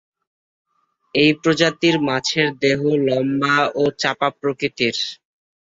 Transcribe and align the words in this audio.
এই 1.15 1.31
প্রজাতির 1.41 1.95
মাছের 2.07 2.47
দেহ 2.61 2.79
লম্বা 3.07 3.55
ও 3.75 3.83
চাপা 4.01 4.29
প্রকৃতির। 4.39 4.95